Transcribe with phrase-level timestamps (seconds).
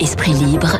[0.00, 0.78] Esprit libre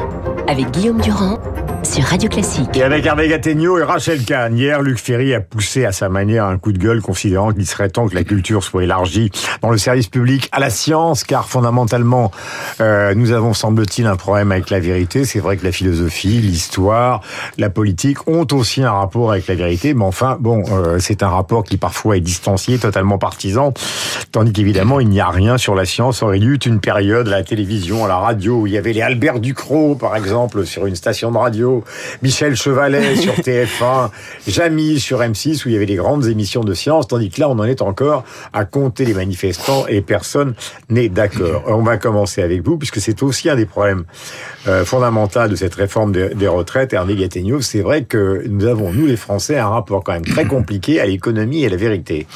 [0.49, 1.39] avec Guillaume Durand
[1.83, 2.77] sur Radio Classique.
[2.77, 4.57] Et avec Hervé Gattegno et Rachel Kahn.
[4.57, 7.89] Hier, Luc Ferry a poussé à sa manière un coup de gueule considérant qu'il serait
[7.89, 9.31] temps que la culture soit élargie
[9.63, 12.31] dans le service public à la science, car fondamentalement,
[12.81, 15.25] euh, nous avons, semble-t-il, un problème avec la vérité.
[15.25, 17.23] C'est vrai que la philosophie, l'histoire,
[17.59, 21.29] la politique ont aussi un rapport avec la vérité, mais enfin, bon, euh, c'est un
[21.29, 23.73] rapport qui parfois est distancié, totalement partisan,
[24.33, 26.23] tandis qu'évidemment, il n'y a rien sur la science.
[26.23, 29.03] Y eu une période à la télévision, à la radio, où il y avait les
[29.03, 31.70] Albert Ducrot, par exemple, sur une station de radio,
[32.23, 34.11] Michel Chevalet sur TF1,
[34.49, 37.49] Jamie sur M6 où il y avait des grandes émissions de science, tandis que là
[37.49, 40.55] on en est encore à compter les manifestants et personne
[40.89, 41.65] n'est d'accord.
[41.67, 44.05] On va commencer avec vous puisque c'est aussi un des problèmes
[44.67, 46.93] euh, fondamentaux de cette réforme des, retraites.
[46.93, 50.45] Hervé Gattegno, c'est vrai que nous avons, nous les Français, un rapport quand même très
[50.47, 52.27] compliqué à l'économie et à la vérité.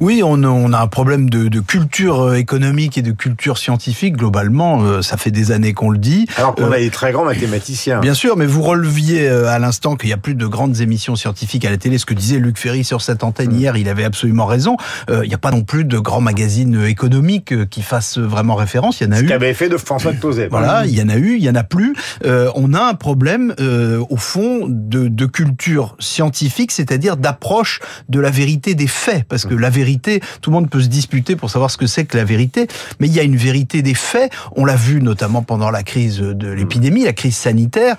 [0.00, 4.16] Oui, on, on a un problème de, de, culture euh, économique et de culture scientifique
[4.16, 4.82] globalement.
[4.82, 6.26] Euh, ça fait des années qu'on le dit.
[6.36, 8.00] Alors qu'on a des très grands mathématiciens.
[8.00, 11.16] Bien sûr, mais vous releviez euh, à l'instant qu'il y a plus de grandes émissions
[11.16, 11.98] scientifiques à la télé.
[11.98, 13.58] Ce que disait Luc Ferry sur cette antenne mm.
[13.58, 14.76] hier, il avait absolument raison.
[15.08, 18.54] Euh, il n'y a pas non plus de grands magazines économiques euh, qui fassent vraiment
[18.54, 19.00] référence.
[19.00, 19.26] Il y en a Ce eu.
[19.26, 20.48] qu'avait fait de François de Tozet.
[20.48, 21.94] Voilà, il y en a eu, il y en a plus.
[22.24, 28.74] on a un problème au fond de, de culture scientifique, c'est-à-dire d'approche de la vérité
[28.74, 29.60] des faits, parce que mm.
[29.60, 32.24] la vérité, tout le monde peut se disputer pour savoir ce que c'est que la
[32.24, 32.66] vérité,
[33.00, 34.32] mais il y a une vérité des faits.
[34.56, 37.96] On l'a vu notamment pendant la crise de l'épidémie, la crise sanitaire.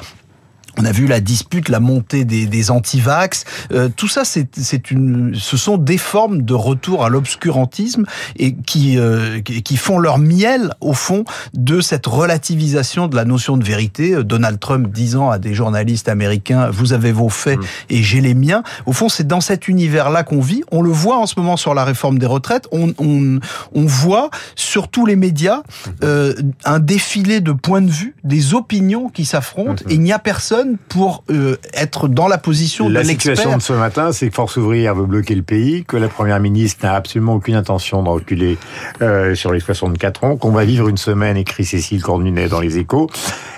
[0.77, 3.45] On a vu la dispute, la montée des, des antivax.
[3.71, 8.05] Euh, tout ça, c'est une, ce sont des formes de retour à l'obscurantisme
[8.37, 13.57] et qui, euh, qui font leur miel au fond de cette relativisation de la notion
[13.57, 14.13] de vérité.
[14.13, 17.63] Euh, Donald Trump disant à des journalistes américains "Vous avez vos faits mm.
[17.91, 20.63] et j'ai les miens." Au fond, c'est dans cet univers-là qu'on vit.
[20.71, 22.67] On le voit en ce moment sur la réforme des retraites.
[22.71, 23.39] On, on,
[23.75, 25.61] on voit sur tous les médias
[26.03, 26.33] euh,
[26.65, 29.83] un défilé de points de vue, des opinions qui s'affrontent.
[29.85, 29.91] Mm-hmm.
[29.91, 33.31] Et il n'y a personne pour euh, être dans la position de l'expert.
[33.31, 36.07] La situation de ce matin, c'est que Force ouvrière veut bloquer le pays, que la
[36.07, 38.57] Première ministre n'a absolument aucune intention de reculer
[39.01, 42.77] euh, sur les 64 ans, qu'on va vivre une semaine, écrit Cécile Cornunet dans Les
[42.77, 43.09] Échos,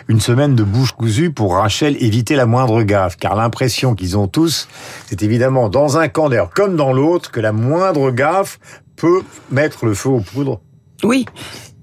[0.08, 4.28] une semaine de bouche cousue pour Rachel éviter la moindre gaffe, car l'impression qu'ils ont
[4.28, 4.68] tous,
[5.08, 8.60] c'est évidemment dans un camp d'air comme dans l'autre, que la moindre gaffe
[8.96, 10.60] peut mettre le feu aux poudres.
[11.04, 11.26] Oui,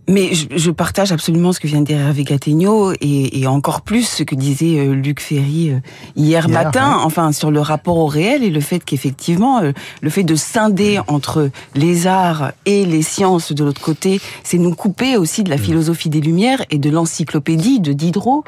[0.09, 3.83] mais je, je, partage absolument ce que vient de dire Hervé Gattegno et, et, encore
[3.83, 5.79] plus ce que disait euh, Luc Ferry euh,
[6.17, 10.25] hier, matin, enfin sur le rapport au réel et le fait qu'effectivement euh, le fait
[10.25, 15.45] de scinder entre les arts et les sciences de l'autre côté, c'est nous couper aussi
[15.45, 15.61] de la mm.
[15.61, 18.45] philosophie des Lumières et de l'encyclopédie de Diderot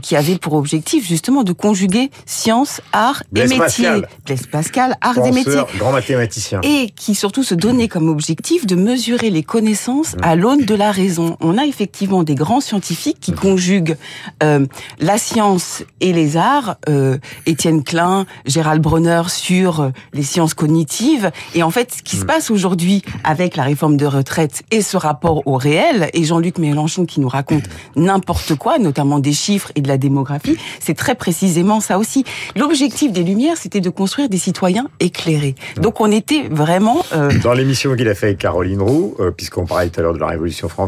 [0.00, 3.58] qui avait pour objectif justement de conjuguer science, art et métier.
[3.58, 4.08] Pascal.
[4.24, 5.62] Blaise Pascal, art et métiers.
[5.78, 6.60] Grand mathématicien.
[6.62, 10.20] Et qui surtout se donnait comme objectif de mesurer les connaissances mm.
[10.22, 11.36] à l'aune de la raison.
[11.40, 13.96] On a effectivement des grands scientifiques qui conjuguent
[14.42, 14.66] euh,
[14.98, 16.76] la science et les arts.
[16.88, 21.30] Euh, Étienne Klein, Gérald Bronner sur euh, les sciences cognitives.
[21.54, 24.96] Et en fait, ce qui se passe aujourd'hui avec la réforme de retraite et ce
[24.96, 27.64] rapport au réel, et Jean-Luc Mélenchon qui nous raconte
[27.96, 32.24] n'importe quoi, notamment des chiffres et de la démographie, c'est très précisément ça aussi.
[32.56, 35.54] L'objectif des Lumières, c'était de construire des citoyens éclairés.
[35.80, 37.04] Donc on était vraiment...
[37.12, 37.30] Euh...
[37.42, 40.18] Dans l'émission qu'il a fait avec Caroline Roux, euh, puisqu'on parlait tout à l'heure de
[40.18, 40.81] la Révolution française,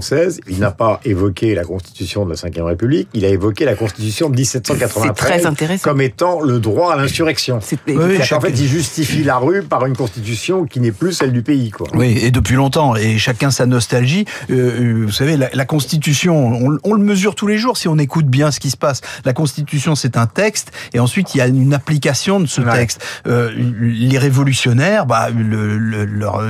[0.48, 4.30] il n'a pas évoqué la Constitution de la Ve République, il a évoqué la Constitution
[4.30, 7.58] de 1793 comme étant le droit à l'insurrection.
[7.86, 11.42] Oui, en fait, il justifie la rue par une Constitution qui n'est plus celle du
[11.42, 11.70] pays.
[11.70, 11.88] Quoi.
[11.94, 14.24] Oui, et depuis longtemps, et chacun sa nostalgie.
[14.50, 18.26] Euh, euh, vous savez, la, Constitution, on, le mesure tous les jours si on écoute
[18.26, 19.00] bien ce qui se passe.
[19.24, 23.02] La Constitution, c'est un texte, et ensuite il y a une application de ce texte.
[23.26, 26.42] Euh, les révolutionnaires, bah, le, leur,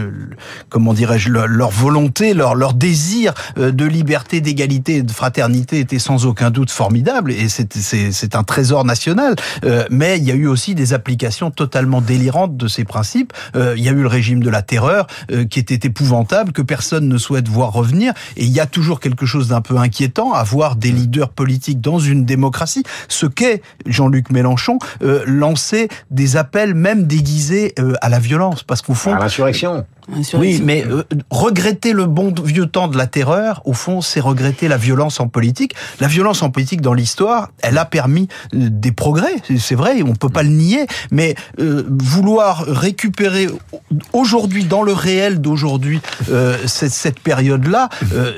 [0.68, 5.78] comment dirais-je, leur, leur volonté, leur, leur désir euh, de liberté, d'égalité et de fraternité
[5.80, 9.36] était sans aucun doute formidable et c'est un trésor national.
[9.64, 13.32] Euh, mais il y a eu aussi des applications totalement délirantes de ces principes.
[13.56, 15.06] Euh, il y a eu le régime de la terreur
[15.50, 18.12] qui était épouvantable, que personne ne souhaite voir revenir.
[18.36, 21.80] Et il y a toujours quelque chose d'un peu inquiétant à voir des leaders politiques
[21.80, 24.78] dans une démocratie, ce qu'est Jean-Luc Mélenchon,
[25.26, 28.62] lancer des appels même déguisés à la violence.
[28.62, 29.14] Parce qu'au fond...
[29.14, 29.84] À l'insurrection.
[30.34, 30.84] Oui, mais
[31.30, 35.28] regretter le bon vieux temps de la terreur au fond, c'est regretter la violence en
[35.28, 35.74] politique.
[36.00, 40.14] La violence en politique dans l'histoire, elle a permis euh, des progrès, c'est vrai, on
[40.14, 43.48] peut pas le nier, mais euh, vouloir récupérer
[44.12, 47.88] aujourd'hui, dans le réel d'aujourd'hui, euh, cette, cette période-là,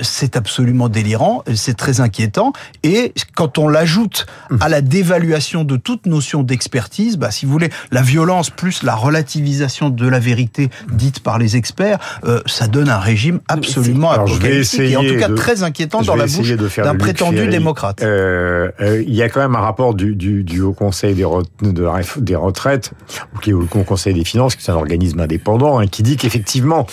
[0.01, 2.53] c'est absolument délirant, c'est très inquiétant,
[2.83, 4.27] et quand on l'ajoute
[4.61, 8.95] à la dévaluation de toute notion d'expertise, bah, si vous voulez, la violence plus la
[8.95, 14.27] relativisation de la vérité dite par les experts, euh, ça donne un régime absolument Alors,
[14.29, 16.49] je vais apocalyptique et en tout cas de- très inquiétant dans la bouche
[16.85, 18.03] d'un prétendu démocrate.
[18.03, 21.25] Euh, euh, il y a quand même un rapport du, du, du Haut Conseil des,
[21.25, 22.93] re- de la réf- des retraites,
[23.35, 26.03] ou qui est au Haut Conseil des finances, qui est un organisme indépendant, hein, qui
[26.03, 26.87] dit qu'effectivement,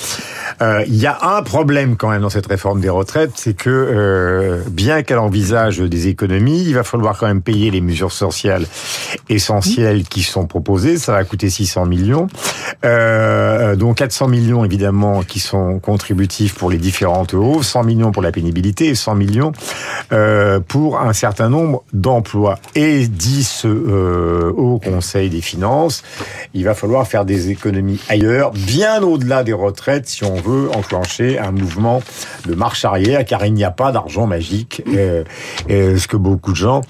[0.61, 3.69] euh, il y a un problème quand même dans cette réforme des retraites, c'est que
[3.69, 8.65] euh, bien qu'elle envisage des économies, il va falloir quand même payer les mesures sociales
[9.29, 10.97] essentielles qui sont proposées.
[10.97, 12.27] Ça va coûter 600 millions,
[12.85, 18.21] euh, dont 400 millions évidemment qui sont contributifs pour les différentes hausses, 100 millions pour
[18.21, 19.51] la pénibilité et 100 millions
[20.11, 22.59] euh, pour un certain nombre d'emplois.
[22.75, 26.03] Et dit ce euh, Haut Conseil des finances,
[26.53, 31.39] il va falloir faire des économies ailleurs, bien au-delà des retraites, si on veut enclencher
[31.39, 32.01] un mouvement
[32.45, 35.23] de marche arrière, car il n'y a pas d'argent magique, euh,
[35.69, 36.81] euh, ce que beaucoup de gens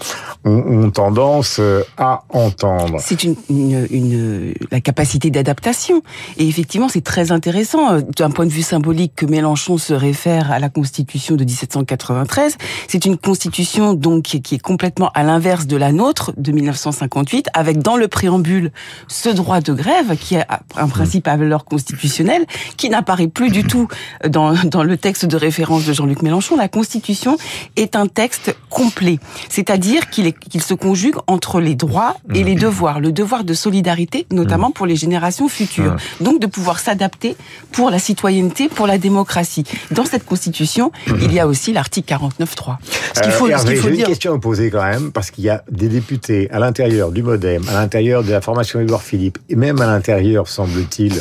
[0.43, 2.97] ont, tendance euh, à entendre.
[2.99, 6.01] C'est une- la capacité d'adaptation.
[6.37, 10.51] Et effectivement, c'est très intéressant euh, d'un point de vue symbolique que Mélenchon se réfère
[10.51, 12.57] à la Constitution de 1793.
[12.87, 17.79] C'est une Constitution donc qui est- complètement à l'inverse de la nôtre de 1958, avec
[17.79, 18.71] dans le préambule
[19.07, 20.45] ce droit de grève qui est
[20.75, 22.45] un principe à valeur constitutionnelle,
[22.77, 23.87] qui n'apparaît plus du tout
[24.27, 24.51] dans
[24.83, 26.55] le texte de référence de Jean-Luc Mélenchon.
[26.57, 27.37] La Constitution
[27.75, 32.99] est un texte complet, c'est-à-dire qu'il se conjugue entre les droits et les devoirs.
[32.99, 35.95] Le devoir de solidarité, notamment pour les générations futures.
[36.21, 37.35] Donc de pouvoir s'adapter
[37.71, 39.63] pour la citoyenneté, pour la démocratie.
[39.91, 40.91] Dans cette Constitution,
[41.21, 42.77] il y a aussi l'article 49.3.
[43.15, 45.29] Ce qu'il faut, Euh, ce faut j'ai dire, une question à poser quand même, parce
[45.31, 49.03] qu'il y a des députés à l'intérieur du MoDem, à l'intérieur de la formation Édouard
[49.03, 51.13] Philippe, et même à l'intérieur, semble-t-il,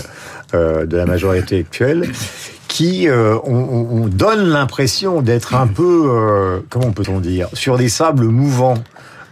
[0.55, 2.11] euh, de la majorité actuelle,
[2.73, 7.77] qui euh, on, on- on donne l'impression d'être un peu, euh, comment peut-on dire, sur
[7.77, 8.79] des sables mouvants.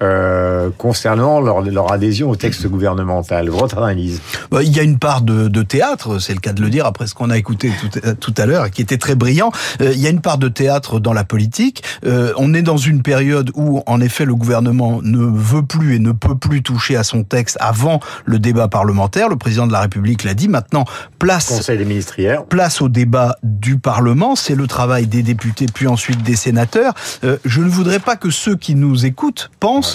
[0.02, 3.48] Euh, concernant leur, leur adhésion au texte gouvernemental.
[3.50, 4.20] Votre analyse
[4.50, 6.86] Bah, Il y a une part de, de théâtre, c'est le cas de le dire
[6.86, 9.52] après ce qu'on a écouté tout, tout à l'heure, qui était très brillant.
[9.80, 11.82] Euh, il y a une part de théâtre dans la politique.
[12.06, 15.98] Euh, on est dans une période où, en effet, le gouvernement ne veut plus et
[15.98, 19.28] ne peut plus toucher à son texte avant le débat parlementaire.
[19.28, 20.48] Le président de la République l'a dit.
[20.48, 20.84] Maintenant,
[21.18, 22.44] place Conseil des ministres hier.
[22.44, 26.94] place au débat du Parlement, c'est le travail des députés puis ensuite des sénateurs.
[27.24, 29.89] Euh, je ne voudrais pas que ceux qui nous écoutent pensent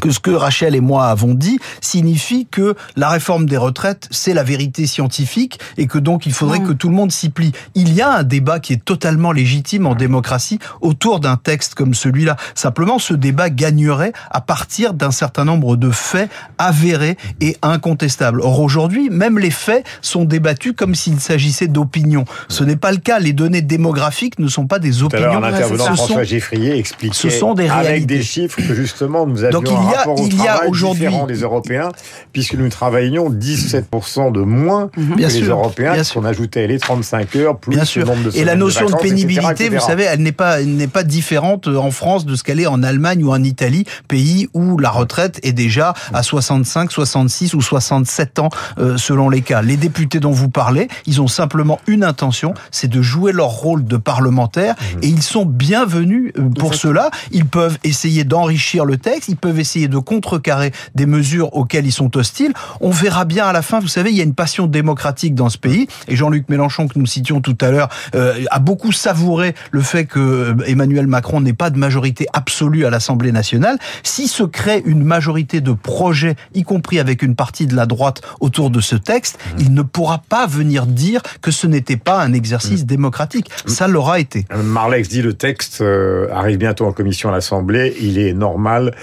[0.00, 4.34] que ce que Rachel et moi avons dit signifie que la réforme des retraites, c'est
[4.34, 6.66] la vérité scientifique et que donc il faudrait Non.
[6.68, 7.52] que tout le monde s'y plie.
[7.74, 11.94] Il y a un débat qui est totalement légitime en démocratie autour d'un texte comme
[11.94, 12.36] celui-là.
[12.54, 18.40] Simplement, ce débat gagnerait à partir d'un certain nombre de faits avérés et incontestables.
[18.42, 22.24] Or, aujourd'hui, même les faits sont débattus comme s'il s'agissait d'opinions.
[22.48, 23.18] Ce n'est pas le cas.
[23.18, 25.76] Les données démographiques ne sont pas des Tout à opinions.
[25.76, 28.16] sont- François Geffrier, expliquait ce sont des avec réalités.
[28.18, 30.66] des chiffres que justement nous avions Donc, il y a- rapport au il y a
[30.68, 31.88] aujourd'hui- des Européens,
[32.32, 36.78] puisque nous travaillions 17% de moins Bien que les sûr, Européens, bien puisqu'on ajoutait les
[36.78, 38.06] 35 heures plus Bien le sûr.
[38.06, 39.70] nombre de Et la notion de, vacances, pénibilité, etc.
[39.78, 42.66] vous savez, elle n'est pas, elle n'est pas différente en France de ce qu'elle est
[42.66, 47.60] en Allemagne ou en Italie, pays où la retraite est déjà à 65, 66 ou
[47.60, 48.48] 67 ans
[48.78, 49.62] euh, selon les cas.
[49.62, 53.84] Les députés dont vous parlez, ils ont simplement une intention, c'est de jouer leur rôle
[53.84, 54.98] de parlementaire Mmh.
[55.02, 57.10] et ils sont bienvenus euh, pour cela.
[57.30, 61.92] Ils peuvent essayer d'enrichir le texte, ils peuvent essayer de contrecarrer des mesures auxquelles ils
[61.92, 62.52] sont hostiles.
[62.80, 65.48] On verra bien à la fin, vous savez, il y a une passion démocratique dans
[65.48, 69.54] ce pays et Jean-Luc Mélenchon que nous citions tout à l'heure euh, a beaucoup savouré
[69.70, 73.78] le fait que euh, Emmanuel Macron n'ait pas de majorité absolue à l'Assemblée nationale.
[74.02, 78.22] Si se crée une majorité de projets, y compris avec une partie de la droite
[78.40, 82.32] autour de ce texte, il ne pourra pas venir dire que ce n'était pas un
[82.32, 83.50] exercice démocratique.
[83.66, 84.46] Ça l'aura été.
[84.52, 87.94] Euh, Marlex dit le texte euh, arrive bientôt en commission à l'Assemblée.
[88.00, 88.94] Il est normal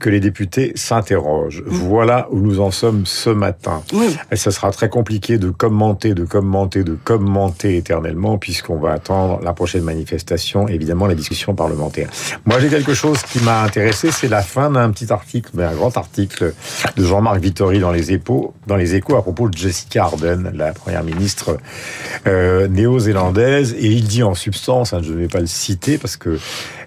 [0.00, 1.62] que les députés s'interrogent.
[1.66, 3.82] Voilà où nous en sommes ce matin.
[3.92, 4.16] Oui.
[4.32, 9.40] Et ce sera très compliqué de commenter, de commenter, de commenter éternellement, puisqu'on va attendre
[9.44, 12.08] la prochaine manifestation, évidemment la discussion parlementaire.
[12.46, 15.74] Moi, j'ai quelque chose qui m'a intéressé, c'est la fin d'un petit article, mais un
[15.74, 16.54] grand article
[16.96, 20.72] de Jean-Marc Vittori dans les échos, dans les échos à propos de Jessica Ardern, la
[20.72, 21.58] première ministre
[22.26, 26.16] euh, néo-zélandaise, et il dit en substance, hein, je ne vais pas le citer parce
[26.16, 26.38] que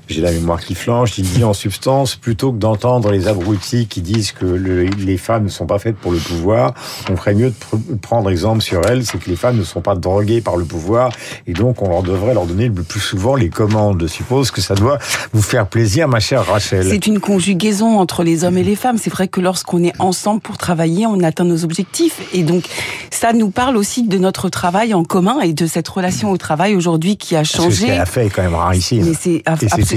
[0.07, 4.01] j'ai la mémoire qui flanche, il dit en substance, plutôt que d'entendre les abrutis qui
[4.01, 6.74] disent que le- les femmes ne sont pas faites pour le pouvoir,
[7.10, 9.81] on ferait mieux de pr- prendre exemple sur elles, c'est que les femmes ne sont
[9.81, 11.12] pas droguées par le pouvoir,
[11.48, 14.01] et donc on leur devrait leur donner le plus souvent les commandes.
[14.01, 15.00] Je suppose que ça doit
[15.33, 16.88] vous faire plaisir, ma chère Rachel.
[16.89, 18.98] C'est une conjugaison entre les hommes et les femmes.
[18.98, 22.19] C'est vrai que lorsqu'on est ensemble pour travailler, on atteint nos objectifs.
[22.33, 22.65] Et donc,
[23.10, 26.75] ça nous parle aussi de notre travail en commun et de cette relation au travail
[26.75, 27.86] aujourd'hui qui a que ce changé.
[27.88, 29.05] qu'elle a fait est quand même rarissime.
[29.05, 29.41] Mais c'est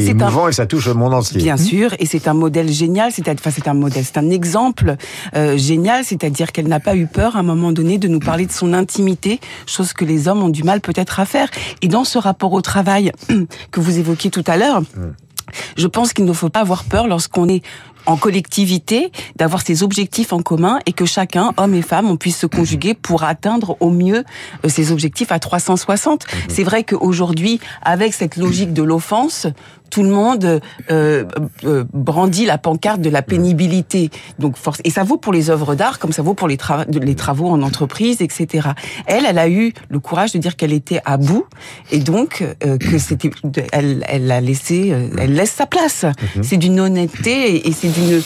[0.00, 1.40] c'est émouvant et ça touche le monde entier.
[1.40, 4.96] Bien sûr, et c'est un modèle génial, c'est enfin c'est un modèle, c'est un exemple
[5.34, 8.46] euh, génial, c'est-à-dire qu'elle n'a pas eu peur à un moment donné de nous parler
[8.46, 11.48] de son intimité, chose que les hommes ont du mal peut-être à faire.
[11.82, 13.12] Et dans ce rapport au travail
[13.70, 14.82] que vous évoquiez tout à l'heure,
[15.76, 17.62] je pense qu'il ne faut pas avoir peur lorsqu'on est
[18.06, 22.38] en collectivité, d'avoir ces objectifs en commun et que chacun, hommes et femmes, on puisse
[22.38, 24.24] se conjuguer pour atteindre au mieux
[24.64, 26.26] euh, ces objectifs à 360.
[26.48, 29.46] C'est vrai qu'aujourd'hui, avec cette logique de l'offense,
[29.90, 30.60] tout le monde
[30.90, 31.24] euh,
[31.64, 34.10] euh, brandit la pancarte de la pénibilité.
[34.38, 36.58] Donc force et ça vaut pour les œuvres d'art comme ça vaut pour les,
[36.88, 38.68] les travaux en entreprise, etc.
[39.06, 41.46] Elle, elle a eu le courage de dire qu'elle était à bout
[41.90, 43.30] et donc euh, que c'était,
[43.72, 46.04] elle, elle a laissé, euh, elle laisse sa place.
[46.04, 46.42] Mhm.
[46.42, 48.22] C'est d'une honnêteté et c'est d'une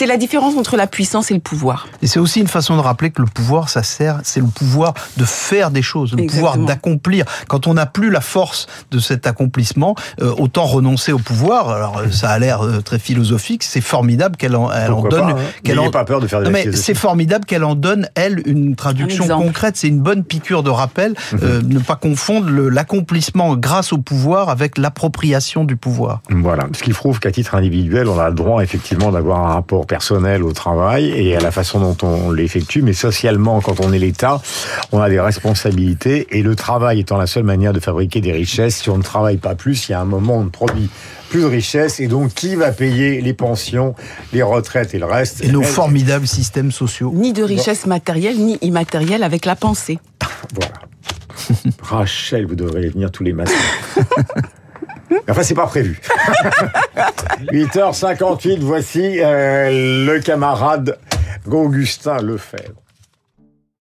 [0.00, 1.86] c'est la différence entre la puissance et le pouvoir.
[2.00, 4.94] Et c'est aussi une façon de rappeler que le pouvoir, ça sert, c'est le pouvoir
[5.18, 7.26] de faire des choses, le pouvoir d'accomplir.
[7.48, 11.68] Quand on n'a plus la force de cet accomplissement, euh, autant renoncer au pouvoir.
[11.68, 13.62] Alors euh, ça a l'air euh, très philosophique.
[13.62, 15.32] C'est formidable qu'elle en, elle en donne.
[15.32, 15.36] Hein.
[15.64, 15.90] Qu'elle en...
[15.90, 19.28] pas peur de faire des non, mais c'est formidable qu'elle en donne elle une traduction
[19.28, 19.76] concrète.
[19.76, 21.14] C'est une bonne piqûre de rappel.
[21.32, 21.68] Mhm.
[21.68, 26.22] ne pas confondre l'accomplissement grâce au pouvoir avec l'appropriation du pouvoir.
[26.30, 26.68] Voilà.
[26.72, 30.44] Ce qui prouve qu'à titre individuel, on a le droit effectivement d'avoir un rapport personnel
[30.44, 34.40] au travail et à la façon dont on l'effectue, mais socialement, quand on est l'État,
[34.92, 38.76] on a des responsabilités et le travail étant la seule manière de fabriquer des richesses,
[38.76, 40.88] si on ne travaille pas plus, il y a un moment où on ne produit
[41.28, 43.96] plus de richesses et donc qui va payer les pensions,
[44.32, 45.42] les retraites et le reste?
[45.42, 47.12] Et nos formidables systèmes sociaux.
[47.12, 49.98] Ni de richesse matérielle ni immatérielle avec la pensée.
[50.54, 50.72] voilà.
[51.82, 53.52] Rachel, vous devrez venir tous les matins.
[55.28, 56.00] Enfin, c'est pas prévu.
[57.52, 60.98] 8h58, voici euh, le camarade
[61.50, 62.80] Augustin Lefebvre.